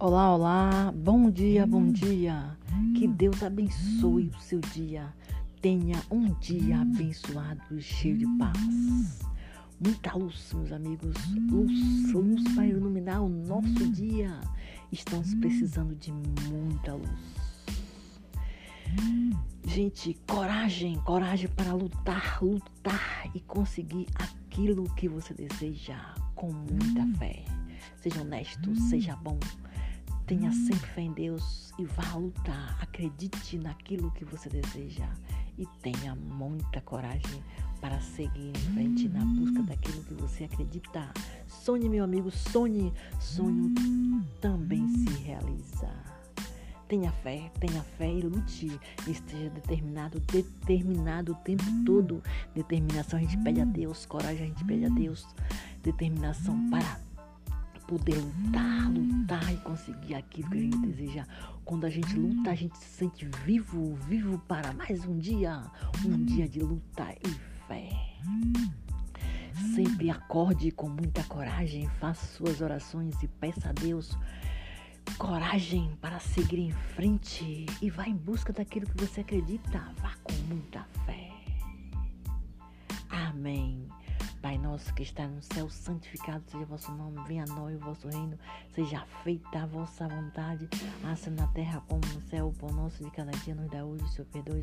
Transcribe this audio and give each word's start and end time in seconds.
Olá, 0.00 0.34
olá, 0.34 0.92
bom 0.92 1.30
dia, 1.30 1.64
bom 1.64 1.92
dia. 1.92 2.58
Que 2.96 3.06
Deus 3.06 3.44
abençoe 3.44 4.28
o 4.36 4.40
seu 4.40 4.60
dia. 4.60 5.14
Tenha 5.62 6.02
um 6.10 6.34
dia 6.40 6.80
abençoado 6.80 7.62
e 7.70 7.80
cheio 7.80 8.18
de 8.18 8.26
paz. 8.36 9.20
Muita 9.80 10.16
luz, 10.18 10.52
meus 10.52 10.72
amigos. 10.72 11.14
Luz, 11.48 12.12
luz 12.12 12.42
para 12.54 12.66
iluminar 12.66 13.22
o 13.22 13.28
nosso 13.28 13.88
dia. 13.92 14.40
Estamos 14.90 15.32
precisando 15.36 15.94
de 15.94 16.12
muita 16.12 16.94
luz. 16.94 17.54
Gente, 19.64 20.18
coragem, 20.26 20.98
coragem 21.04 21.48
para 21.48 21.72
lutar, 21.72 22.42
lutar 22.42 23.30
e 23.32 23.38
conseguir 23.40 24.08
aquilo 24.16 24.92
que 24.96 25.08
você 25.08 25.32
deseja 25.32 25.98
com 26.34 26.52
muita 26.52 27.06
fé. 27.16 27.44
Seja 28.02 28.22
honesto, 28.22 28.74
seja 28.74 29.14
bom. 29.16 29.38
Tenha 30.26 30.50
sempre 30.52 30.88
fé 30.88 31.02
em 31.02 31.12
Deus 31.12 31.72
e 31.78 31.84
vá 31.84 32.14
lutar. 32.14 32.78
Acredite 32.80 33.58
naquilo 33.58 34.10
que 34.12 34.24
você 34.24 34.48
deseja 34.48 35.06
e 35.58 35.66
tenha 35.82 36.14
muita 36.14 36.80
coragem 36.80 37.42
para 37.80 38.00
seguir 38.00 38.48
em 38.48 38.72
frente 38.72 39.08
na 39.08 39.22
busca 39.22 39.62
daquilo 39.62 40.02
que 40.04 40.14
você 40.14 40.44
acredita. 40.44 41.12
Sonhe, 41.46 41.90
meu 41.90 42.04
amigo, 42.04 42.30
sonhe. 42.30 42.90
Sonho 43.20 43.74
também 44.40 44.88
se 44.88 45.10
realiza. 45.22 45.92
Tenha 46.88 47.12
fé, 47.12 47.50
tenha 47.60 47.82
fé 47.82 48.10
e 48.10 48.22
lute. 48.22 48.80
Esteja 49.06 49.50
determinado, 49.50 50.20
determinado 50.20 51.32
o 51.32 51.36
tempo 51.36 51.64
todo. 51.84 52.22
Determinação 52.54 53.18
a 53.18 53.22
gente 53.22 53.36
pede 53.38 53.60
a 53.60 53.64
Deus, 53.66 54.06
coragem 54.06 54.44
a 54.44 54.46
gente 54.46 54.64
pede 54.64 54.86
a 54.86 54.88
Deus. 54.88 55.26
Determinação 55.82 56.70
para 56.70 57.03
poder 57.86 58.16
lutar, 58.16 58.90
lutar 58.90 59.52
e 59.52 59.56
conseguir 59.58 60.14
aquilo 60.14 60.50
que 60.50 60.58
a 60.58 60.60
gente 60.60 60.78
deseja. 60.78 61.26
Quando 61.64 61.84
a 61.84 61.90
gente 61.90 62.16
luta, 62.16 62.50
a 62.50 62.54
gente 62.54 62.76
se 62.78 62.84
sente 62.84 63.28
vivo, 63.44 63.94
vivo 64.06 64.38
para 64.46 64.72
mais 64.72 65.04
um 65.04 65.18
dia, 65.18 65.62
um 66.04 66.24
dia 66.24 66.48
de 66.48 66.60
luta 66.60 67.14
e 67.24 67.28
fé. 67.66 67.90
Sempre 69.74 70.10
acorde 70.10 70.70
com 70.70 70.88
muita 70.88 71.22
coragem, 71.24 71.88
faça 72.00 72.26
suas 72.26 72.60
orações 72.60 73.22
e 73.22 73.28
peça 73.28 73.70
a 73.70 73.72
Deus 73.72 74.16
coragem 75.18 75.96
para 76.00 76.18
seguir 76.18 76.58
em 76.58 76.72
frente 76.72 77.66
e 77.80 77.90
vá 77.90 78.06
em 78.06 78.16
busca 78.16 78.52
daquilo 78.52 78.86
que 78.86 79.04
você 79.04 79.20
acredita. 79.20 79.92
Vá 79.98 80.14
com 80.22 80.32
muita 80.48 80.84
fé. 81.06 81.30
Amém. 83.08 83.86
Pai 84.44 84.58
nosso 84.58 84.92
que 84.92 85.02
está 85.02 85.26
no 85.26 85.42
céu, 85.42 85.70
santificado 85.70 86.44
seja 86.50 86.64
o 86.64 86.66
vosso 86.66 86.92
nome, 86.92 87.18
venha 87.26 87.44
a 87.44 87.46
nós 87.46 87.74
o 87.76 87.78
vosso 87.78 88.06
reino, 88.08 88.38
seja 88.74 89.02
feita 89.22 89.62
a 89.62 89.64
vossa 89.64 90.06
vontade, 90.06 90.68
assim 91.02 91.30
na 91.30 91.46
terra 91.46 91.82
como 91.88 92.02
no 92.12 92.20
céu, 92.28 92.48
o 92.48 92.52
pão 92.52 92.70
nosso 92.70 93.02
de 93.02 93.10
cada 93.10 93.30
dia 93.38 93.54
nos 93.54 93.70
dá 93.70 93.82
hoje, 93.82 94.06
Senhor, 94.12 94.26
perdoe, 94.30 94.60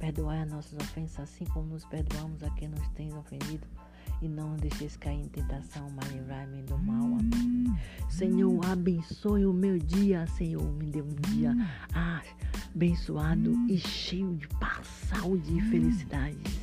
perdoai 0.00 0.40
as 0.40 0.50
nossas 0.50 0.72
ofensas, 0.72 1.20
assim 1.20 1.44
como 1.44 1.68
nos 1.68 1.84
perdoamos 1.84 2.42
a 2.42 2.50
quem 2.50 2.70
nos 2.70 2.88
tem 2.88 3.14
ofendido, 3.14 3.68
e 4.20 4.28
não 4.28 4.50
nos 4.50 4.62
deixeis 4.62 4.96
cair 4.96 5.20
em 5.20 5.28
tentação, 5.28 5.88
mas 5.90 6.10
livrai-me 6.10 6.62
do 6.62 6.76
mal, 6.76 7.04
amém. 7.04 7.72
Senhor, 8.08 8.66
abençoe 8.66 9.46
o 9.46 9.52
meu 9.52 9.78
dia, 9.78 10.26
Senhor, 10.26 10.72
me 10.72 10.86
dê 10.86 11.02
um 11.02 11.14
dia 11.30 11.54
abençoado 12.74 13.52
e 13.68 13.78
cheio 13.78 14.34
de 14.34 14.48
paz, 14.58 14.88
saúde 14.88 15.56
e 15.56 15.60
felicidade. 15.70 16.59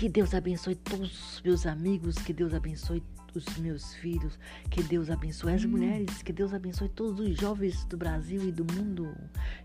Que 0.00 0.08
Deus 0.08 0.32
abençoe 0.32 0.76
todos 0.76 1.34
os 1.34 1.42
meus 1.42 1.66
amigos, 1.66 2.16
que 2.16 2.32
Deus 2.32 2.54
abençoe 2.54 3.02
os 3.34 3.58
meus 3.58 3.92
filhos, 3.96 4.38
que 4.70 4.82
Deus 4.82 5.10
abençoe 5.10 5.52
as 5.52 5.64
mulheres, 5.66 6.22
que 6.22 6.32
Deus 6.32 6.54
abençoe 6.54 6.88
todos 6.88 7.20
os 7.20 7.38
jovens 7.38 7.84
do 7.84 7.98
Brasil 7.98 8.48
e 8.48 8.50
do 8.50 8.64
mundo. 8.72 9.14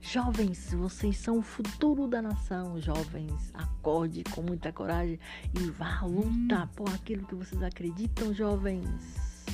Jovens, 0.01 0.73
vocês 0.73 1.15
são 1.15 1.37
o 1.37 1.41
futuro 1.41 2.05
da 2.05 2.21
nação. 2.21 2.81
Jovens, 2.81 3.49
acorde 3.53 4.25
com 4.25 4.41
muita 4.41 4.73
coragem 4.73 5.17
e 5.53 5.69
vá 5.69 6.01
lutar 6.01 6.67
por 6.75 6.89
aquilo 6.89 7.25
que 7.25 7.35
vocês 7.35 7.63
acreditam, 7.63 8.33
jovens. 8.33 9.45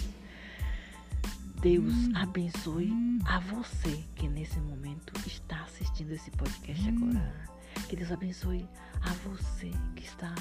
Deus 1.61 1.93
abençoe 2.15 2.91
a 3.25 3.39
você 3.39 4.03
que 4.15 4.27
nesse 4.27 4.59
momento 4.59 5.13
está 5.27 5.61
assistindo 5.61 6.11
esse 6.13 6.31
podcast 6.31 6.89
agora. 6.89 7.60
Que 7.87 7.95
Deus 7.95 8.11
abençoe 8.11 8.67
a 9.01 9.09
você 9.27 9.71
que 9.95 10.03
está 10.03 10.33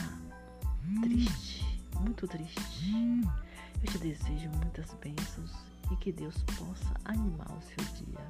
triste, 1.02 1.82
muito 2.00 2.26
triste. 2.28 2.92
Eu 3.82 3.92
te 3.92 3.98
desejo 3.98 4.48
muitas 4.50 4.92
bênçãos 4.94 5.52
e 5.90 5.96
que 5.96 6.12
Deus 6.12 6.42
possa 6.58 6.94
animar 7.04 7.50
o 7.50 7.62
seu 7.62 7.84
dia. 7.94 8.20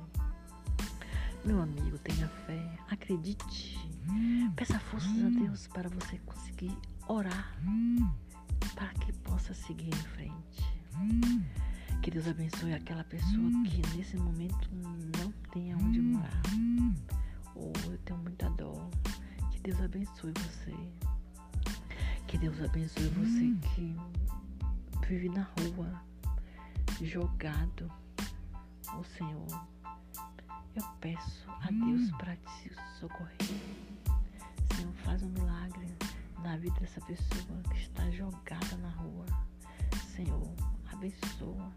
Meu 1.44 1.60
amigo, 1.62 1.98
tenha 1.98 2.28
fé, 2.46 2.78
acredite, 2.90 3.78
peça 4.56 4.78
forças 4.78 5.24
a 5.24 5.28
Deus 5.28 5.66
para 5.68 5.88
você 5.88 6.18
conseguir 6.18 6.76
orar, 7.08 7.56
para 8.74 8.88
que 8.94 9.12
possa 9.12 9.54
seguir 9.54 9.88
em 9.88 9.92
frente. 9.92 10.64
Que 12.02 12.10
Deus 12.10 12.28
abençoe 12.28 12.74
aquela 12.74 13.04
pessoa 13.04 13.50
que 13.64 13.96
nesse 13.96 14.16
momento 14.16 14.68
não 14.72 15.32
tem 15.52 15.74
onde 15.74 16.00
morar. 16.00 16.42
Oh, 17.54 17.72
eu 17.90 17.98
tenho 17.98 18.18
muita 18.20 18.48
dor. 18.50 18.88
Que 19.50 19.60
Deus 19.60 19.80
abençoe 19.80 20.32
você. 20.32 20.74
Que 22.26 22.38
Deus 22.38 22.60
abençoe 22.62 23.08
você 23.08 23.44
hum. 23.44 23.60
que 23.74 23.96
vive 25.06 25.28
na 25.28 25.42
rua, 25.58 26.02
jogado. 27.02 27.90
O 28.98 29.04
Senhor, 29.04 29.66
eu 30.74 30.84
peço 31.00 31.50
a 31.50 31.66
Deus 31.66 32.10
hum. 32.10 32.18
para 32.18 32.36
te 32.36 32.72
socorrer. 32.98 33.36
Senhor, 34.76 34.92
faz 35.04 35.22
um 35.22 35.28
milagre 35.30 35.88
na 36.42 36.56
vida 36.56 36.78
dessa 36.80 37.00
pessoa 37.00 37.62
que 37.70 37.78
está 37.80 38.08
jogada 38.10 38.76
na 38.78 38.90
rua. 38.90 39.26
Senhor, 40.14 40.54
abençoa. 40.92 41.72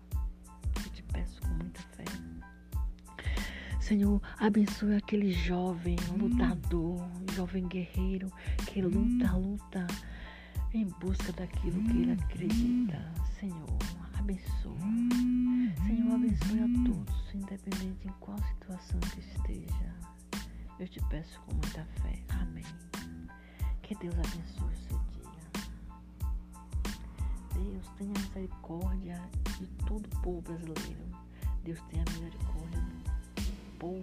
Senhor, 3.83 4.21
abençoe 4.39 4.95
aquele 4.95 5.33
jovem 5.33 5.97
hum. 6.09 6.29
lutador, 6.29 7.05
jovem 7.33 7.67
guerreiro 7.67 8.31
que 8.65 8.81
luta, 8.81 9.35
luta 9.35 9.87
em 10.73 10.85
busca 11.01 11.33
daquilo 11.33 11.83
que 11.83 11.91
ele 11.91 12.13
acredita. 12.13 13.11
Senhor, 13.37 13.77
abençoa. 14.17 14.77
Senhor, 15.85 16.15
abençoe 16.15 16.59
a 16.61 16.85
todos, 16.85 17.35
independente 17.35 18.07
em 18.07 18.11
qual 18.21 18.37
situação 18.53 19.01
que 19.01 19.19
esteja. 19.19 19.93
Eu 20.79 20.87
te 20.87 21.01
peço 21.09 21.41
com 21.41 21.51
muita 21.51 21.83
fé. 22.01 22.23
Amém. 22.39 22.63
Que 23.81 23.95
Deus 23.95 24.15
abençoe 24.15 24.71
o 24.71 24.87
seu 24.87 24.97
dia. 25.11 25.51
Deus 27.53 27.85
tenha 27.97 28.13
misericórdia 28.13 29.21
de 29.59 29.67
todo 29.85 30.05
o 30.05 30.21
povo 30.21 30.41
brasileiro. 30.41 31.03
Deus 31.65 31.81
tenha 31.89 32.05
misericórdia 32.11 32.62
povo 33.83 34.01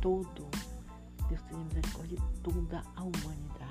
todo. 0.00 0.48
Deus 1.28 1.42
tenha 1.42 1.64
misericórdia 1.64 2.18
de 2.20 2.40
toda 2.40 2.84
a 2.94 3.02
humanidade. 3.02 3.67